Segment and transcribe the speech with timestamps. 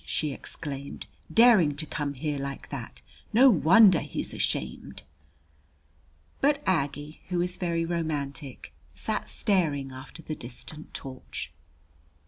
[0.03, 1.05] she exclaimed.
[1.31, 3.03] "Daring to come here like that!
[3.33, 5.03] No wonder he's ashamed."
[6.39, 11.51] But Aggie, who is very romantic, sat staring after the distant torch.